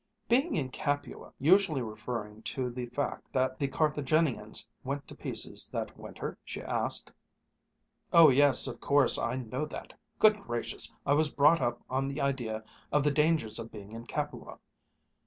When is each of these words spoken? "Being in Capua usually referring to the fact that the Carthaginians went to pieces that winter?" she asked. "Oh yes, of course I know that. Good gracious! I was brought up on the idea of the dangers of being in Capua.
"Being 0.27 0.55
in 0.55 0.69
Capua 0.71 1.31
usually 1.37 1.83
referring 1.83 2.41
to 2.57 2.71
the 2.71 2.87
fact 2.87 3.31
that 3.33 3.59
the 3.59 3.67
Carthaginians 3.67 4.67
went 4.83 5.07
to 5.07 5.13
pieces 5.13 5.69
that 5.69 5.95
winter?" 5.95 6.39
she 6.43 6.59
asked. 6.63 7.11
"Oh 8.11 8.29
yes, 8.29 8.65
of 8.65 8.79
course 8.79 9.19
I 9.19 9.35
know 9.35 9.65
that. 9.67 9.93
Good 10.17 10.37
gracious! 10.37 10.91
I 11.05 11.13
was 11.13 11.31
brought 11.31 11.61
up 11.61 11.83
on 11.87 12.07
the 12.07 12.19
idea 12.19 12.63
of 12.91 13.03
the 13.03 13.11
dangers 13.11 13.59
of 13.59 13.71
being 13.71 13.91
in 13.91 14.07
Capua. 14.07 14.57